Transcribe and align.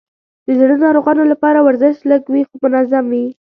د 0.45 0.47
زړه 0.59 0.75
ناروغانو 0.85 1.23
لپاره 1.31 1.59
ورزش 1.61 1.95
لږ 2.09 2.23
وي، 2.31 2.43
خو 2.49 2.55
منظم 2.63 3.05
وي. 3.11 3.25